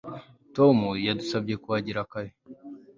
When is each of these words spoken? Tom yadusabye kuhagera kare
Tom 0.55 0.77
yadusabye 1.07 1.55
kuhagera 1.63 2.01
kare 2.11 2.31